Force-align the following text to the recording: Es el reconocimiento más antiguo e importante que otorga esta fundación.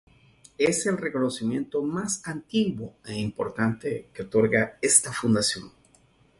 Es 0.57 0.87
el 0.87 0.97
reconocimiento 0.97 1.83
más 1.83 2.23
antiguo 2.27 2.95
e 3.05 3.19
importante 3.19 4.09
que 4.15 4.23
otorga 4.23 4.79
esta 4.81 5.13
fundación. 5.13 5.71